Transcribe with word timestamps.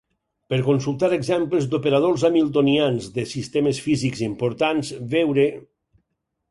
Per 0.51 0.57
consultar 0.67 1.09
exemples 1.17 1.67
d'operadors 1.73 2.25
hamiltonians 2.31 3.13
de 3.19 3.27
sistemes 3.35 3.83
físics 3.91 4.27
importants 4.33 4.93
veure: 5.15 5.49